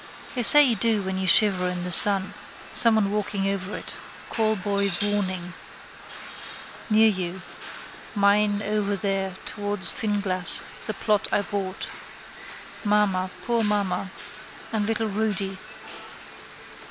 [0.33, 2.33] They say you do when you shiver in the sun.
[2.73, 3.93] Someone walking over it.
[4.31, 5.53] Callboy's warning.
[6.89, 7.43] Near you.
[8.15, 11.85] Mine over there towards Finglas, the plot I bought.
[12.83, 14.09] Mamma, poor mamma,
[14.73, 15.59] and little Rudy.